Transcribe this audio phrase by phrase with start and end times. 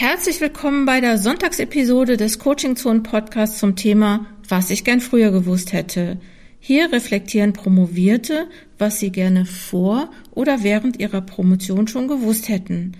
[0.00, 5.30] Herzlich willkommen bei der Sonntagsepisode des Coaching Zone Podcasts zum Thema Was ich gern früher
[5.30, 6.18] gewusst hätte.
[6.58, 8.48] Hier reflektieren Promovierte,
[8.78, 12.92] was sie gerne vor oder während ihrer Promotion schon gewusst hätten.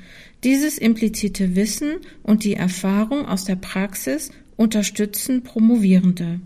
[0.45, 6.43] Dieses implizite Wissen und die Erfahrung aus der Praxis unterstützen Promovierende.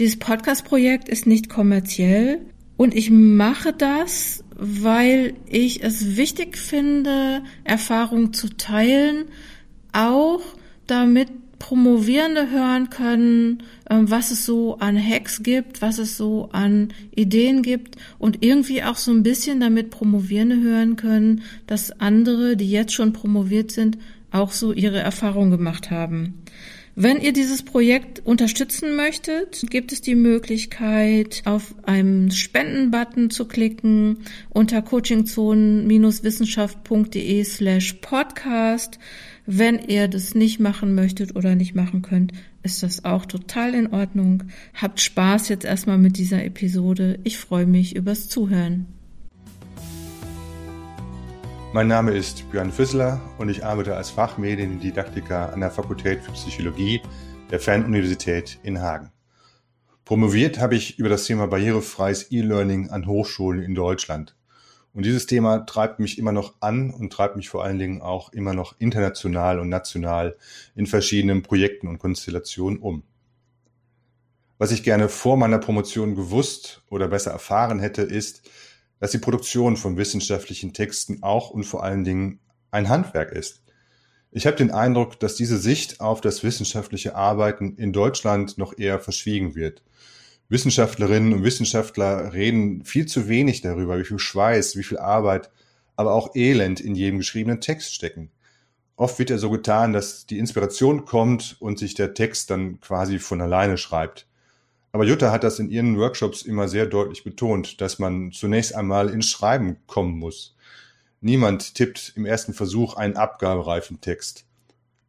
[0.00, 2.40] Dieses Podcast-Projekt ist nicht kommerziell
[2.76, 9.24] und ich mache das, weil ich es wichtig finde, Erfahrung zu teilen,
[9.92, 10.40] auch
[10.86, 16.92] damit Promovierende hören können, ähm, was es so an Hacks gibt, was es so an
[17.14, 22.70] Ideen gibt und irgendwie auch so ein bisschen damit Promovierende hören können, dass andere, die
[22.70, 23.98] jetzt schon promoviert sind,
[24.32, 26.41] auch so ihre Erfahrung gemacht haben.
[26.94, 34.18] Wenn ihr dieses Projekt unterstützen möchtet, gibt es die Möglichkeit, auf einen Spenden-Button zu klicken
[34.50, 38.98] unter coachingzonen-wissenschaft.de slash podcast.
[39.46, 43.86] Wenn ihr das nicht machen möchtet oder nicht machen könnt, ist das auch total in
[43.86, 44.42] Ordnung.
[44.74, 47.18] Habt Spaß jetzt erstmal mit dieser Episode.
[47.24, 48.84] Ich freue mich übers Zuhören.
[51.74, 57.00] Mein Name ist Björn Füssler und ich arbeite als Fachmediendidaktiker an der Fakultät für Psychologie
[57.50, 59.10] der Fernuniversität in Hagen.
[60.04, 64.36] Promoviert habe ich über das Thema barrierefreies E-Learning an Hochschulen in Deutschland.
[64.92, 68.34] Und dieses Thema treibt mich immer noch an und treibt mich vor allen Dingen auch
[68.34, 70.36] immer noch international und national
[70.74, 73.02] in verschiedenen Projekten und Konstellationen um.
[74.58, 78.42] Was ich gerne vor meiner Promotion gewusst oder besser erfahren hätte, ist,
[79.02, 82.38] dass die Produktion von wissenschaftlichen Texten auch und vor allen Dingen
[82.70, 83.64] ein Handwerk ist.
[84.30, 89.00] Ich habe den Eindruck, dass diese Sicht auf das wissenschaftliche Arbeiten in Deutschland noch eher
[89.00, 89.82] verschwiegen wird.
[90.48, 95.50] Wissenschaftlerinnen und Wissenschaftler reden viel zu wenig darüber, wie viel Schweiß, wie viel Arbeit,
[95.96, 98.30] aber auch Elend in jedem geschriebenen Text stecken.
[98.94, 103.18] Oft wird ja so getan, dass die Inspiration kommt und sich der Text dann quasi
[103.18, 104.28] von alleine schreibt.
[104.92, 109.08] Aber Jutta hat das in ihren Workshops immer sehr deutlich betont, dass man zunächst einmal
[109.08, 110.54] ins Schreiben kommen muss.
[111.22, 114.44] Niemand tippt im ersten Versuch einen abgabereifen Text.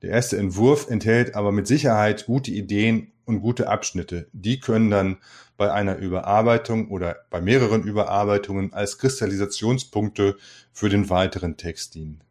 [0.02, 4.28] Der erste Entwurf enthält aber mit Sicherheit gute Ideen und gute Abschnitte.
[4.32, 5.18] Die können dann
[5.58, 10.38] bei einer Überarbeitung oder bei mehreren Überarbeitungen als Kristallisationspunkte
[10.72, 12.22] für den weiteren Text dienen.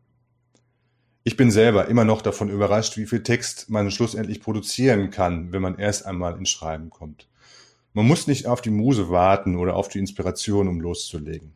[1.24, 5.62] Ich bin selber immer noch davon überrascht, wie viel Text man schlussendlich produzieren kann, wenn
[5.62, 7.28] man erst einmal ins Schreiben kommt.
[7.94, 11.52] Man muss nicht auf die Muse warten oder auf die Inspiration, um loszulegen.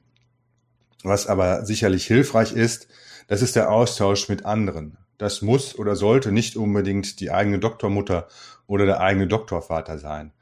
[1.03, 2.89] Was aber sicherlich hilfreich ist,
[3.27, 4.99] das ist der Austausch mit anderen.
[5.19, 8.29] Das muss oder sollte nicht unbedingt die eigene Doktormutter
[8.67, 10.33] oder der eigene Doktorvater sein.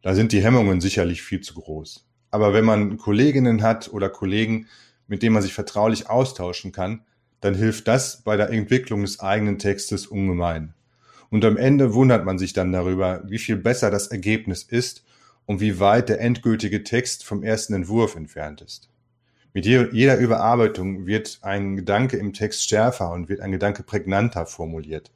[0.00, 2.06] Da sind die Hemmungen sicherlich viel zu groß.
[2.30, 4.66] Aber wenn man Kolleginnen hat oder Kollegen,
[5.06, 7.04] mit denen man sich vertraulich austauschen kann,
[7.40, 10.72] dann hilft das bei der Entwicklung des eigenen Textes ungemein.
[11.28, 15.03] Und am Ende wundert man sich dann darüber, wie viel besser das Ergebnis ist
[15.46, 18.88] und wie weit der endgültige Text vom ersten Entwurf entfernt ist.
[19.52, 25.12] Mit jeder Überarbeitung wird ein Gedanke im Text schärfer und wird ein Gedanke prägnanter formuliert.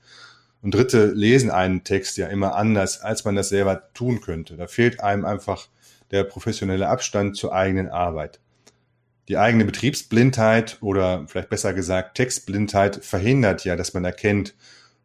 [0.62, 4.56] Und Dritte lesen einen Text ja immer anders, als man das selber tun könnte.
[4.56, 5.68] Da fehlt einem einfach
[6.12, 8.40] der professionelle Abstand zur eigenen Arbeit.
[9.28, 14.54] Die eigene Betriebsblindheit oder vielleicht besser gesagt Textblindheit verhindert ja, dass man erkennt,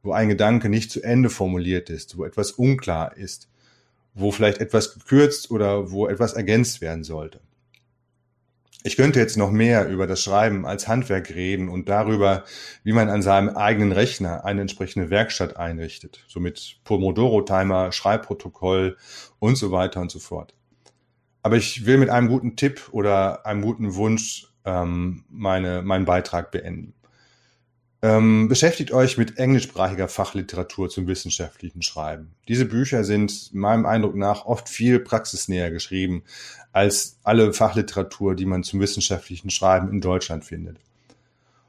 [0.01, 3.49] wo ein Gedanke nicht zu Ende formuliert ist, wo etwas unklar ist,
[4.13, 7.39] wo vielleicht etwas gekürzt oder wo etwas ergänzt werden sollte.
[8.85, 12.43] Ich könnte jetzt noch mehr über das Schreiben als Handwerk reden und darüber,
[12.83, 18.97] wie man an seinem eigenen Rechner eine entsprechende Werkstatt einrichtet, so mit Pomodoro-Timer, Schreibprotokoll
[19.39, 20.53] und so weiter und so fort.
[21.43, 26.51] Aber ich will mit einem guten Tipp oder einem guten Wunsch ähm, meine, meinen Beitrag
[26.51, 26.93] beenden.
[28.03, 32.35] Ähm, beschäftigt euch mit englischsprachiger Fachliteratur zum wissenschaftlichen Schreiben.
[32.49, 36.23] Diese Bücher sind meinem Eindruck nach oft viel praxisnäher geschrieben
[36.73, 40.81] als alle Fachliteratur, die man zum wissenschaftlichen Schreiben in Deutschland findet.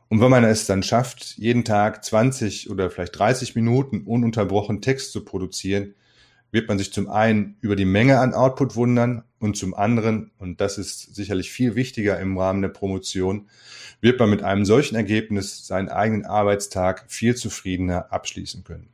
[0.09, 5.13] Und wenn man es dann schafft, jeden Tag 20 oder vielleicht 30 Minuten ununterbrochen Text
[5.13, 5.95] zu produzieren,
[6.55, 10.61] wird man sich zum einen über die Menge an Output wundern und zum anderen, und
[10.61, 13.49] das ist sicherlich viel wichtiger im Rahmen der Promotion,
[14.01, 18.89] wird man mit einem solchen Ergebnis seinen eigenen Arbeitstag viel zufriedener abschließen können.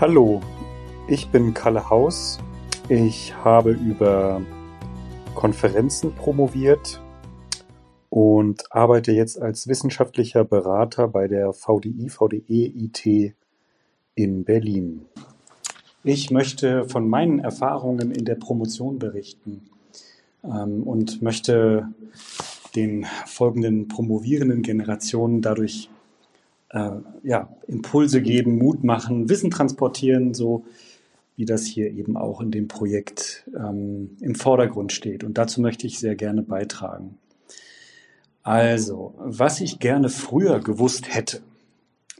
[0.00, 0.40] Hallo,
[1.08, 2.38] ich bin Kalle Haus.
[2.88, 4.40] Ich habe über
[5.34, 7.02] Konferenzen promoviert
[8.08, 13.34] und arbeite jetzt als wissenschaftlicher Berater bei der VDI, VDE IT
[14.14, 15.04] in Berlin.
[16.06, 19.62] Ich möchte von meinen Erfahrungen in der Promotion berichten
[20.44, 21.88] ähm, und möchte
[22.76, 25.88] den folgenden promovierenden Generationen dadurch
[26.68, 26.90] äh,
[27.22, 30.66] ja, Impulse geben, Mut machen, Wissen transportieren, so
[31.36, 35.24] wie das hier eben auch in dem Projekt ähm, im Vordergrund steht.
[35.24, 37.16] Und dazu möchte ich sehr gerne beitragen.
[38.42, 41.40] Also, was ich gerne früher gewusst hätte,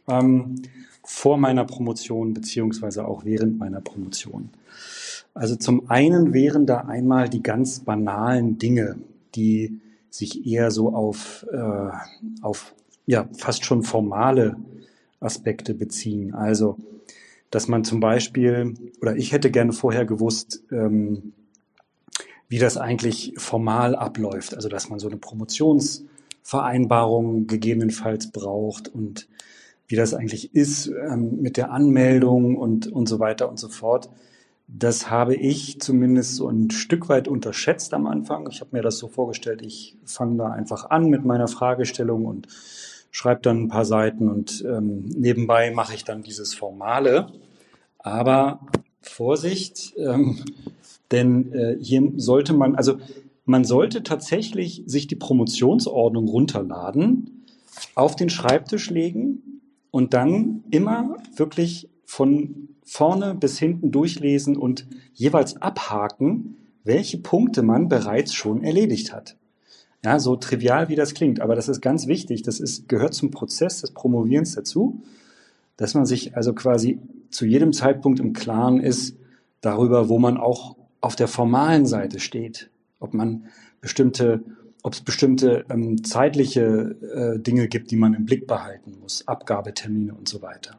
[0.09, 0.63] ähm,
[1.05, 4.51] vor meiner Promotion beziehungsweise auch während meiner Promotion.
[5.35, 8.97] Also zum einen wären da einmal die ganz banalen Dinge,
[9.35, 11.91] die sich eher so auf, äh,
[12.41, 12.75] auf
[13.07, 14.57] ja, fast schon formale
[15.21, 16.35] Aspekte beziehen.
[16.35, 16.79] Also,
[17.51, 21.33] dass man zum Beispiel, oder ich hätte gerne vorher gewusst, ähm,
[22.49, 24.55] wie das eigentlich formal abläuft.
[24.55, 29.27] Also, dass man so eine Promotionsvereinbarung gegebenenfalls braucht und
[29.87, 34.09] wie das eigentlich ist ähm, mit der Anmeldung und, und so weiter und so fort.
[34.67, 38.49] Das habe ich zumindest so ein Stück weit unterschätzt am Anfang.
[38.51, 42.49] Ich habe mir das so vorgestellt, ich fange da einfach an mit meiner Fragestellung und
[43.11, 47.27] schreibe dann ein paar Seiten und ähm, nebenbei mache ich dann dieses Formale.
[47.99, 48.61] Aber
[49.03, 50.43] Vorsicht, ähm,
[51.11, 52.97] denn äh, hier sollte man, also
[53.45, 57.45] man sollte tatsächlich sich die Promotionsordnung runterladen,
[57.95, 59.54] auf den Schreibtisch legen
[59.95, 67.89] und dann immer wirklich von vorne bis hinten durchlesen und jeweils abhaken, welche Punkte man
[67.89, 69.37] bereits schon erledigt hat.
[70.05, 72.43] Ja, so trivial wie das klingt, aber das ist ganz wichtig.
[72.43, 75.01] Das ist, gehört zum Prozess des Promovierens dazu,
[75.77, 76.99] dass man sich also quasi
[77.31, 79.17] zu jedem Zeitpunkt im Klaren ist
[79.61, 82.69] darüber, wo man auch auf der formalen Seite steht.
[82.99, 83.45] Ob man
[83.81, 84.43] bestimmte,
[84.85, 90.15] ob es bestimmte ähm, zeitliche äh, Dinge gibt, die man im Blick behalten muss, Abgabetermine
[90.15, 90.79] und so weiter.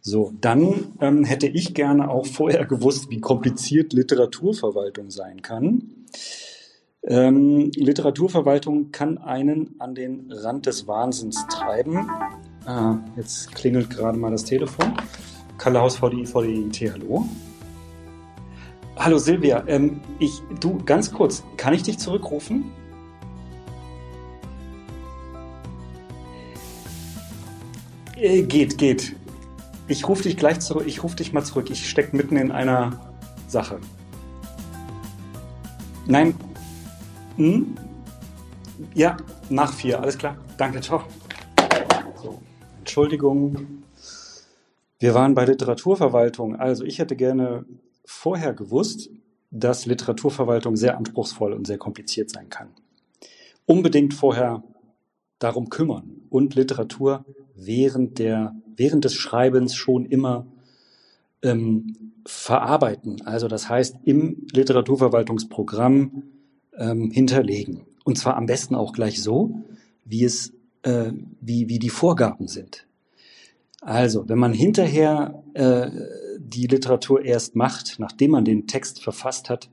[0.00, 6.06] So, dann ähm, hätte ich gerne auch vorher gewusst, wie kompliziert Literaturverwaltung sein kann.
[7.02, 12.08] Ähm, Literaturverwaltung kann einen an den Rand des Wahnsinns treiben.
[12.64, 14.94] Ah, jetzt klingelt gerade mal das Telefon.
[15.58, 17.28] Kalle Haus VDI, VDIT, hallo.
[18.96, 22.72] Hallo Silvia, ähm, ich, du, ganz kurz, kann ich dich zurückrufen?
[28.16, 29.16] Äh, geht, geht.
[29.88, 30.84] Ich rufe dich gleich zurück.
[30.86, 31.70] Ich rufe dich mal zurück.
[31.70, 33.00] Ich stecke mitten in einer
[33.48, 33.78] Sache.
[36.06, 36.34] Nein.
[37.36, 37.74] Hm?
[38.94, 39.16] Ja,
[39.48, 40.00] nach vier.
[40.00, 40.36] Alles klar.
[40.56, 41.04] Danke, ciao.
[42.22, 42.40] So.
[42.80, 43.82] Entschuldigung.
[44.98, 46.56] Wir waren bei Literaturverwaltung.
[46.56, 47.64] Also ich hätte gerne
[48.04, 49.10] vorher gewusst,
[49.50, 52.68] dass Literaturverwaltung sehr anspruchsvoll und sehr kompliziert sein kann.
[53.66, 54.62] Unbedingt vorher
[55.42, 57.24] darum kümmern und Literatur
[57.54, 60.46] während der während des Schreibens schon immer
[61.42, 63.22] ähm, verarbeiten.
[63.24, 66.22] Also das heißt im Literaturverwaltungsprogramm
[66.76, 67.82] ähm, hinterlegen.
[68.04, 69.62] Und zwar am besten auch gleich so,
[70.04, 70.52] wie es,
[70.82, 72.86] äh, wie, wie die Vorgaben sind.
[73.80, 75.90] Also, wenn man hinterher äh,
[76.38, 79.70] die Literatur erst macht, nachdem man den Text verfasst hat,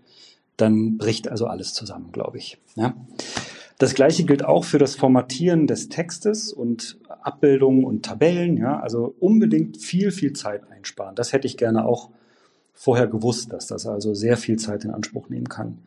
[0.57, 2.57] dann bricht also alles zusammen, glaube ich.
[2.75, 2.95] Ja?
[3.79, 8.57] Das gleiche gilt auch für das Formatieren des Textes und Abbildungen und Tabellen.
[8.57, 11.15] Ja, also unbedingt viel, viel Zeit einsparen.
[11.15, 12.09] Das hätte ich gerne auch
[12.73, 15.77] vorher gewusst, dass das also sehr viel Zeit in Anspruch nehmen kann.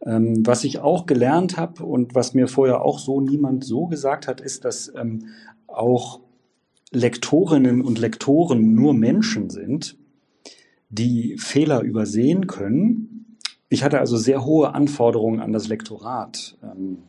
[0.00, 4.26] Ähm, was ich auch gelernt habe und was mir vorher auch so niemand so gesagt
[4.26, 5.26] hat, ist, dass ähm,
[5.66, 6.20] auch
[6.90, 9.98] Lektorinnen und Lektoren nur Menschen sind,
[10.88, 13.36] die Fehler übersehen können.
[13.68, 16.56] Ich hatte also sehr hohe Anforderungen an das Lektorat.
[16.62, 17.02] Ähm,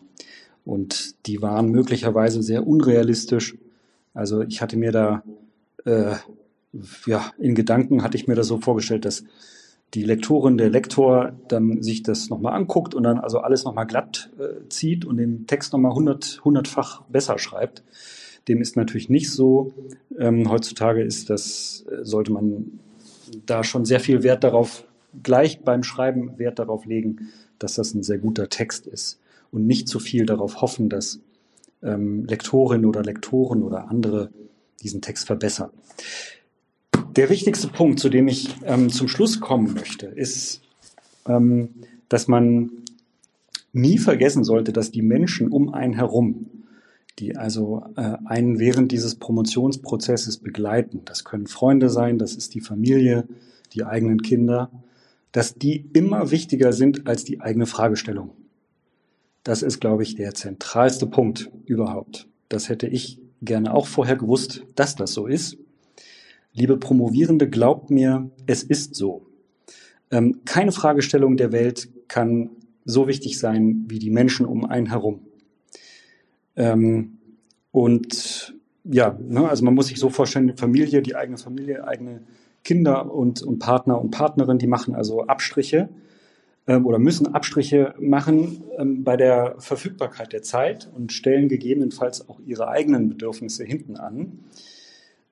[0.65, 3.55] und die waren möglicherweise sehr unrealistisch.
[4.13, 5.23] Also ich hatte mir da,
[5.85, 6.15] äh,
[7.05, 9.23] ja, in Gedanken hatte ich mir das so vorgestellt, dass
[9.93, 14.29] die Lektorin, der Lektor dann sich das nochmal anguckt und dann also alles nochmal glatt
[14.39, 17.83] äh, zieht und den Text nochmal hundert, hundertfach besser schreibt.
[18.47, 19.73] Dem ist natürlich nicht so.
[20.17, 22.79] Ähm, heutzutage ist das, äh, sollte man
[23.45, 24.85] da schon sehr viel Wert darauf,
[25.23, 29.20] gleich beim Schreiben Wert darauf legen, dass das ein sehr guter Text ist
[29.51, 31.20] und nicht zu viel darauf hoffen, dass
[31.84, 34.31] ähm, Lektorinnen oder Lektoren oder andere
[34.81, 35.72] diesen Text verbessern.
[37.15, 40.62] Der wichtigste Punkt, zu dem ich ähm, zum Schluss kommen möchte, ist,
[41.27, 41.70] ähm,
[42.10, 42.72] dass man
[43.74, 46.48] nie vergessen sollte, dass die Menschen um einen herum,
[47.20, 52.62] die also äh, einen während dieses Promotionsprozesses begleiten, das können Freunde sein, das ist die
[52.62, 53.27] Familie,
[53.74, 54.72] die eigenen Kinder,
[55.31, 58.31] dass die immer wichtiger sind als die eigene Fragestellung.
[59.43, 62.27] Das ist, glaube ich, der zentralste Punkt überhaupt.
[62.50, 65.57] Das hätte ich gerne auch vorher gewusst, dass das so ist.
[66.53, 69.25] Liebe Promovierende, glaubt mir, es ist so.
[70.12, 72.51] Ähm, keine Fragestellung der Welt kann
[72.83, 75.21] so wichtig sein wie die Menschen um einen herum.
[76.55, 77.17] Ähm,
[77.71, 82.24] und ja, ne, also man muss sich so vorstellen, die Familie, die eigene Familie, eigene
[82.63, 85.89] Kinder und, und Partner und Partnerin, die machen also Abstriche
[86.67, 92.67] oder müssen Abstriche machen ähm, bei der Verfügbarkeit der Zeit und stellen gegebenenfalls auch ihre
[92.67, 94.39] eigenen Bedürfnisse hinten an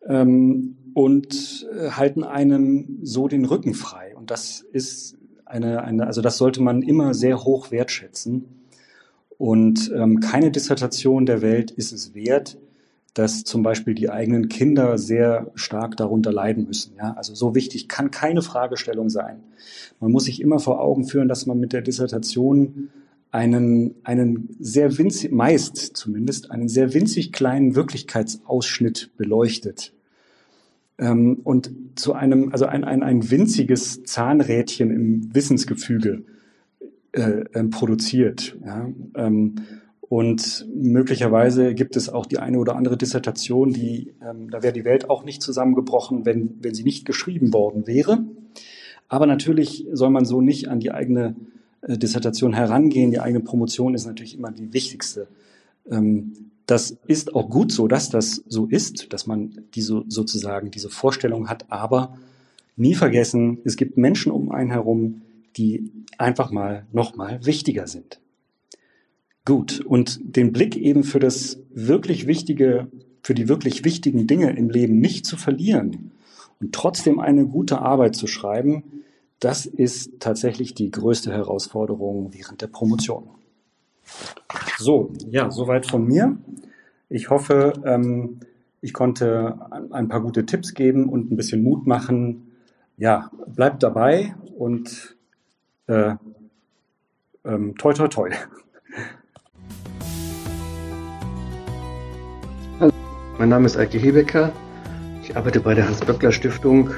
[0.07, 4.15] ähm, und äh, halten einem so den Rücken frei.
[4.15, 8.45] Und das ist eine, eine, also das sollte man immer sehr hoch wertschätzen.
[9.37, 12.57] Und ähm, keine Dissertation der Welt ist es wert,
[13.13, 16.95] dass zum Beispiel die eigenen Kinder sehr stark darunter leiden müssen.
[16.97, 17.13] Ja?
[17.13, 19.43] Also so wichtig kann keine Fragestellung sein.
[19.99, 22.89] Man muss sich immer vor Augen führen, dass man mit der Dissertation
[23.31, 29.93] einen, einen sehr winzig, meist zumindest, einen sehr winzig kleinen Wirklichkeitsausschnitt beleuchtet.
[30.97, 36.23] Ähm, und zu einem, also ein, ein, ein winziges Zahnrädchen im Wissensgefüge
[37.11, 38.57] äh, äh, produziert.
[38.63, 38.89] Ja?
[39.15, 39.55] Ähm,
[40.09, 44.83] und möglicherweise gibt es auch die eine oder andere Dissertation, die, ähm, da wäre die
[44.83, 48.25] Welt auch nicht zusammengebrochen, wenn, wenn sie nicht geschrieben worden wäre.
[49.07, 51.35] Aber natürlich soll man so nicht an die eigene
[51.81, 53.11] äh, Dissertation herangehen.
[53.11, 55.27] Die eigene Promotion ist natürlich immer die wichtigste.
[55.89, 56.33] Ähm,
[56.65, 61.49] das ist auch gut so, dass das so ist, dass man diese sozusagen diese Vorstellung
[61.49, 61.71] hat.
[61.71, 62.17] Aber
[62.75, 65.21] nie vergessen, es gibt Menschen um einen herum,
[65.55, 68.19] die einfach mal noch mal wichtiger sind.
[69.49, 69.79] Gut.
[69.79, 72.87] Und den Blick eben für das wirklich Wichtige,
[73.23, 76.11] für die wirklich wichtigen Dinge im Leben nicht zu verlieren
[76.61, 78.83] und trotzdem eine gute Arbeit zu schreiben,
[79.39, 83.23] das ist tatsächlich die größte Herausforderung während der Promotion.
[84.77, 86.37] So, ja, soweit von mir.
[87.09, 88.41] Ich hoffe, ähm,
[88.81, 89.57] ich konnte
[89.89, 92.51] ein paar gute Tipps geben und ein bisschen Mut machen.
[92.97, 95.17] Ja, bleibt dabei und
[95.87, 96.13] äh,
[97.43, 98.29] ähm, toi, toi, toi.
[103.39, 104.51] Mein Name ist Eike Hebecker.
[105.23, 106.89] Ich arbeite bei der Hans-Böckler-Stiftung,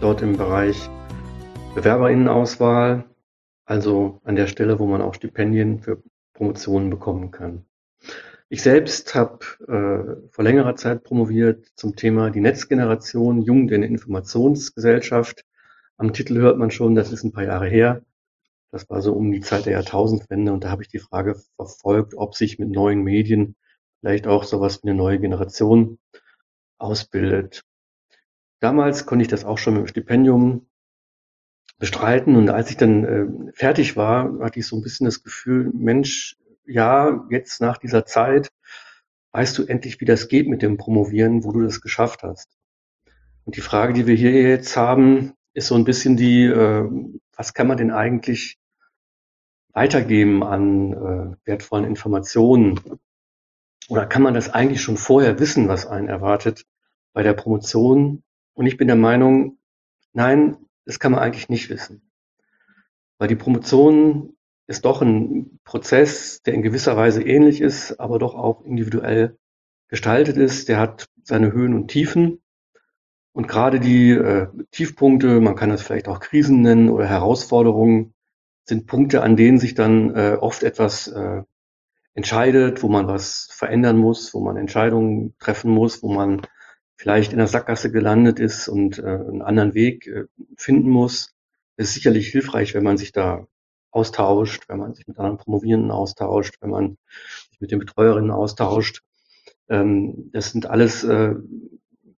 [0.00, 0.88] dort im Bereich
[1.74, 3.04] Bewerberinnenauswahl,
[3.66, 6.02] also an der Stelle, wo man auch Stipendien für
[6.32, 7.66] Promotionen bekommen kann.
[8.48, 13.90] Ich selbst habe äh, vor längerer Zeit promoviert zum Thema die Netzgeneration Jugend in der
[13.90, 15.44] Informationsgesellschaft.
[15.98, 18.00] Am Titel hört man schon, das ist ein paar Jahre her.
[18.70, 22.14] Das war so um die Zeit der Jahrtausendwende und da habe ich die Frage verfolgt,
[22.16, 23.54] ob sich mit neuen Medien
[24.00, 25.98] vielleicht auch sowas wie eine neue Generation
[26.78, 27.62] ausbildet.
[28.60, 30.66] Damals konnte ich das auch schon mit dem Stipendium
[31.78, 35.70] bestreiten und als ich dann äh, fertig war, hatte ich so ein bisschen das Gefühl,
[35.72, 38.50] Mensch, ja, jetzt nach dieser Zeit
[39.32, 42.48] weißt du endlich, wie das geht mit dem Promovieren, wo du das geschafft hast.
[43.44, 46.88] Und die Frage, die wir hier jetzt haben, ist so ein bisschen die, äh,
[47.34, 48.58] was kann man denn eigentlich
[49.72, 52.78] weitergeben an äh, wertvollen Informationen
[53.90, 56.64] oder kann man das eigentlich schon vorher wissen, was einen erwartet
[57.12, 58.22] bei der Promotion?
[58.54, 59.58] Und ich bin der Meinung,
[60.12, 62.00] nein, das kann man eigentlich nicht wissen.
[63.18, 64.36] Weil die Promotion
[64.68, 69.36] ist doch ein Prozess, der in gewisser Weise ähnlich ist, aber doch auch individuell
[69.88, 70.68] gestaltet ist.
[70.68, 72.40] Der hat seine Höhen und Tiefen.
[73.32, 78.14] Und gerade die äh, Tiefpunkte, man kann das vielleicht auch Krisen nennen oder Herausforderungen,
[78.62, 81.42] sind Punkte, an denen sich dann äh, oft etwas äh,
[82.14, 86.42] entscheidet, wo man was verändern muss, wo man Entscheidungen treffen muss, wo man
[86.96, 90.24] vielleicht in der Sackgasse gelandet ist und äh, einen anderen Weg äh,
[90.56, 91.34] finden muss.
[91.76, 93.46] Ist sicherlich hilfreich, wenn man sich da
[93.90, 96.98] austauscht, wenn man sich mit anderen Promovierenden austauscht, wenn man
[97.50, 99.02] sich mit den Betreuerinnen austauscht.
[99.68, 101.34] Ähm, das sind alles äh,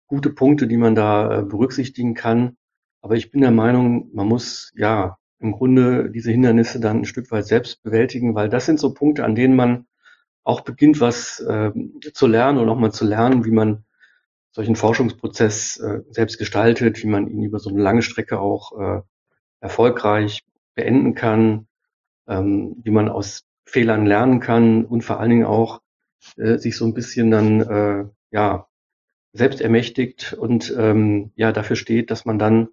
[0.08, 2.58] gute Punkte, die man da äh, berücksichtigen kann.
[3.02, 7.32] Aber ich bin der Meinung, man muss ja im Grunde diese Hindernisse dann ein Stück
[7.32, 9.88] weit selbst bewältigen, weil das sind so Punkte, an denen man
[10.44, 11.72] auch beginnt, was äh,
[12.14, 13.86] zu lernen und auch mal zu lernen, wie man
[14.52, 19.02] solchen Forschungsprozess äh, selbst gestaltet, wie man ihn über so eine lange Strecke auch äh,
[19.62, 20.44] erfolgreich
[20.76, 21.68] beenden kann,
[22.28, 25.82] ähm, wie man aus Fehlern lernen kann und vor allen Dingen auch
[26.38, 28.68] äh, sich so ein bisschen dann äh, ja
[29.34, 32.70] selbst ermächtigt und ähm, ja dafür steht, dass man dann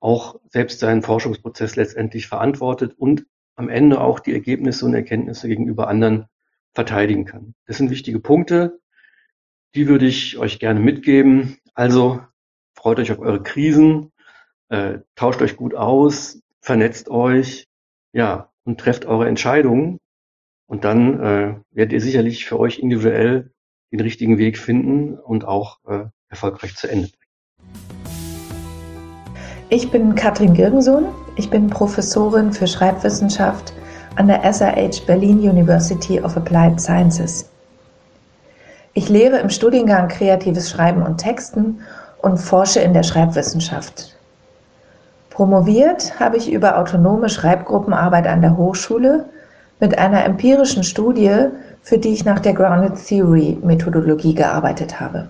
[0.00, 3.26] auch selbst seinen Forschungsprozess letztendlich verantwortet und
[3.56, 6.26] am Ende auch die Ergebnisse und Erkenntnisse gegenüber anderen
[6.72, 7.54] verteidigen kann.
[7.66, 8.78] Das sind wichtige Punkte,
[9.74, 11.58] die würde ich euch gerne mitgeben.
[11.74, 12.20] Also
[12.74, 14.12] freut euch auf eure Krisen,
[14.68, 17.66] äh, tauscht euch gut aus, vernetzt euch,
[18.12, 19.98] ja, und trefft eure Entscheidungen.
[20.66, 23.52] Und dann äh, werdet ihr sicherlich für euch individuell
[23.90, 27.27] den richtigen Weg finden und auch äh, erfolgreich zu Ende bringen.
[29.70, 31.08] Ich bin Katrin Girgensohn.
[31.36, 33.74] Ich bin Professorin für Schreibwissenschaft
[34.16, 37.50] an der SRH Berlin University of Applied Sciences.
[38.94, 41.80] Ich lehre im Studiengang Kreatives Schreiben und Texten
[42.22, 44.16] und forsche in der Schreibwissenschaft.
[45.28, 49.26] Promoviert habe ich über autonome Schreibgruppenarbeit an der Hochschule
[49.80, 51.48] mit einer empirischen Studie,
[51.82, 55.28] für die ich nach der Grounded Theory Methodologie gearbeitet habe.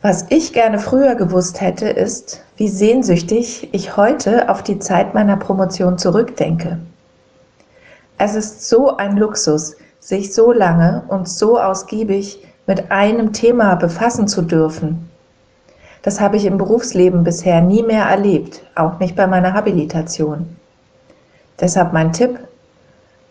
[0.00, 5.36] Was ich gerne früher gewusst hätte, ist, wie sehnsüchtig ich heute auf die Zeit meiner
[5.36, 6.78] Promotion zurückdenke.
[8.16, 14.28] Es ist so ein Luxus, sich so lange und so ausgiebig mit einem Thema befassen
[14.28, 15.10] zu dürfen.
[16.02, 20.56] Das habe ich im Berufsleben bisher nie mehr erlebt, auch nicht bei meiner Habilitation.
[21.60, 22.38] Deshalb mein Tipp,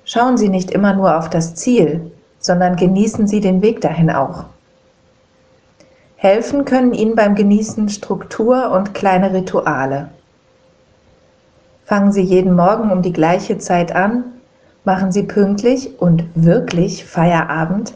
[0.03, 4.43] schauen Sie nicht immer nur auf das Ziel, sondern genießen Sie den Weg dahin auch.
[6.19, 10.09] Helfen können Ihnen beim Genießen Struktur und kleine Rituale.
[11.85, 14.23] Fangen Sie jeden Morgen um die gleiche Zeit an,
[14.83, 17.93] machen Sie pünktlich und wirklich Feierabend,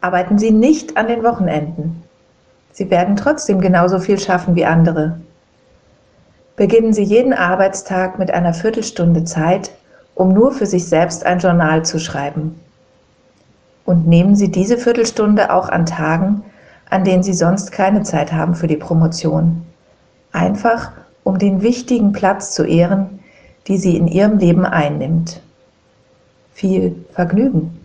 [0.00, 2.04] arbeiten Sie nicht an den Wochenenden.
[2.70, 5.18] Sie werden trotzdem genauso viel schaffen wie andere.
[6.54, 9.72] Beginnen Sie jeden Arbeitstag mit einer Viertelstunde Zeit,
[10.14, 12.60] um nur für sich selbst ein Journal zu schreiben.
[13.84, 16.44] Und nehmen Sie diese Viertelstunde auch an Tagen,
[16.90, 19.64] an denen sie sonst keine Zeit haben für die Promotion.
[20.32, 20.92] Einfach
[21.24, 23.18] um den wichtigen Platz zu ehren,
[23.66, 25.40] die sie in ihrem Leben einnimmt.
[26.52, 27.80] Viel Vergnügen!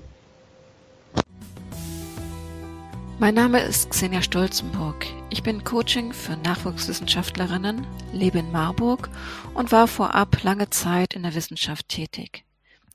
[3.20, 5.05] Mein Name ist Xenia Stolzenburg.
[5.29, 9.10] Ich bin Coaching für Nachwuchswissenschaftlerinnen, lebe in Marburg
[9.53, 12.43] und war vorab lange Zeit in der Wissenschaft tätig.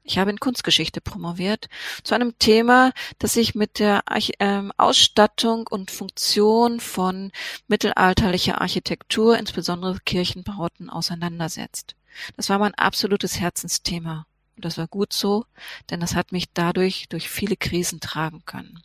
[0.06, 1.68] Ich habe in Kunstgeschichte promoviert
[2.04, 4.04] zu einem Thema, das sich mit der
[4.38, 7.32] ähm, Ausstattung und Funktion von
[7.66, 11.96] mittelalterlicher Architektur, insbesondere Kirchenbauten, auseinandersetzt.
[12.36, 14.26] Das war mein absolutes Herzensthema.
[14.54, 15.44] Und das war gut so,
[15.90, 18.80] denn das hat mich dadurch durch viele Krisen tragen können.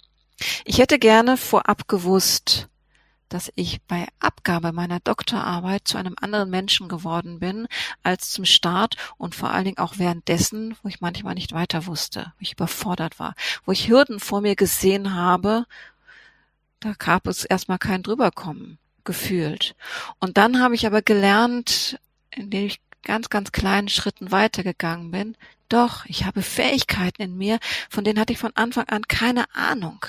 [0.66, 2.68] Ich hätte gerne vorab gewusst,
[3.34, 7.68] dass ich bei Abgabe meiner Doktorarbeit zu einem anderen Menschen geworden bin
[8.04, 12.34] als zum Start und vor allen Dingen auch währenddessen, wo ich manchmal nicht weiter wusste,
[12.38, 15.66] wo ich überfordert war, wo ich Hürden vor mir gesehen habe,
[16.82, 19.76] da gab es erstmal kein drüberkommen gefühlt.
[20.20, 22.00] Und dann habe ich aber gelernt,
[22.32, 25.36] indem ich ganz, ganz kleinen Schritten weitergegangen bin,
[25.70, 30.06] doch, ich habe Fähigkeiten in mir, von denen hatte ich von Anfang an keine Ahnung.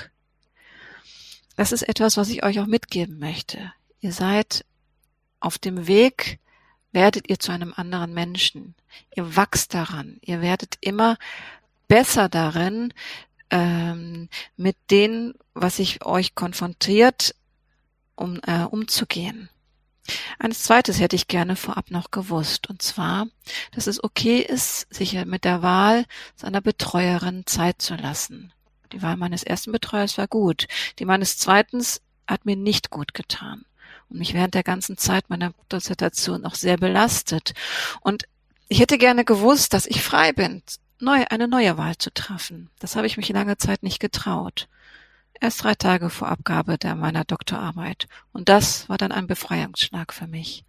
[1.56, 3.72] Das ist etwas, was ich euch auch mitgeben möchte.
[4.00, 4.64] Ihr seid
[5.40, 6.38] auf dem Weg,
[6.92, 8.74] werdet ihr zu einem anderen Menschen.
[9.14, 10.18] Ihr wachst daran.
[10.22, 11.16] Ihr werdet immer
[11.88, 12.92] besser darin,
[13.50, 17.34] ähm, mit dem, was sich euch konfrontiert,
[18.14, 19.50] um, äh, umzugehen.
[20.38, 23.26] Eines zweites hätte ich gerne vorab noch gewusst, und zwar,
[23.72, 28.52] dass es okay ist, sich mit der Wahl seiner Betreuerin Zeit zu lassen.
[28.92, 30.68] Die Wahl meines ersten Betreuers war gut.
[30.98, 33.64] Die meines zweitens hat mir nicht gut getan
[34.08, 37.54] und mich während der ganzen Zeit meiner Dissertation auch sehr belastet.
[38.00, 38.24] Und
[38.68, 40.62] ich hätte gerne gewusst, dass ich frei bin,
[41.00, 42.70] neu, eine neue Wahl zu treffen.
[42.78, 44.68] Das habe ich mich lange Zeit nicht getraut.
[45.40, 48.06] Erst drei Tage vor Abgabe der meiner Doktorarbeit.
[48.32, 50.64] Und das war dann ein Befreiungsschlag für mich.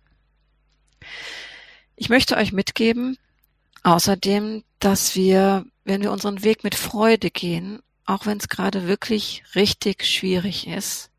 [1.96, 3.18] Ich möchte euch mitgeben,
[3.84, 9.44] außerdem, dass wir, wenn wir unseren Weg mit Freude gehen, auch wenn es gerade wirklich
[9.56, 11.10] richtig schwierig ist,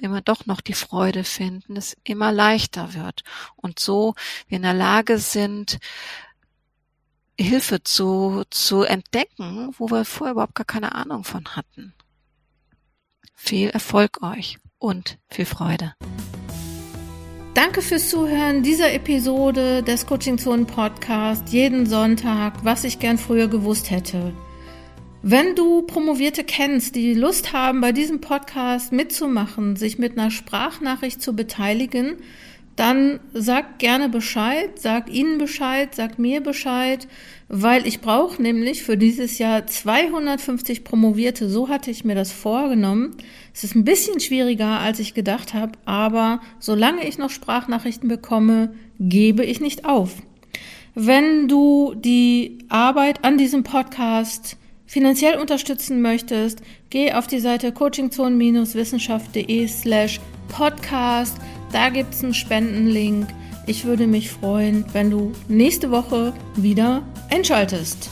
[0.00, 3.22] immer doch noch die Freude finden, es immer leichter wird
[3.56, 4.14] und so
[4.48, 5.78] wir in der Lage sind,
[7.38, 11.92] Hilfe zu, zu entdecken, wo wir vorher überhaupt gar keine Ahnung von hatten.
[13.34, 15.94] Viel Erfolg euch und viel Freude.
[17.54, 23.48] Danke fürs Zuhören dieser Episode des Coaching Zone Podcast jeden Sonntag, was ich gern früher
[23.48, 24.32] gewusst hätte.
[25.26, 31.22] Wenn du Promovierte kennst, die Lust haben, bei diesem Podcast mitzumachen, sich mit einer Sprachnachricht
[31.22, 32.16] zu beteiligen,
[32.76, 37.08] dann sag gerne Bescheid, sag ihnen Bescheid, sag mir Bescheid,
[37.48, 41.48] weil ich brauche nämlich für dieses Jahr 250 Promovierte.
[41.48, 43.16] So hatte ich mir das vorgenommen.
[43.54, 48.74] Es ist ein bisschen schwieriger, als ich gedacht habe, aber solange ich noch Sprachnachrichten bekomme,
[49.00, 50.16] gebe ich nicht auf.
[50.94, 54.58] Wenn du die Arbeit an diesem Podcast
[54.94, 61.36] finanziell unterstützen möchtest, geh auf die Seite coachingzone-wissenschaft.de slash podcast.
[61.72, 63.26] Da gibt es einen Spendenlink.
[63.66, 68.08] Ich würde mich freuen, wenn du nächste Woche wieder einschaltest.